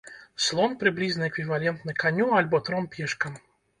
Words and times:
Слон 0.45 0.71
прыблізна 0.83 1.29
эквівалентны 1.31 1.97
каню 2.05 2.31
альбо 2.41 2.65
тром 2.71 2.89
пешкам. 2.97 3.37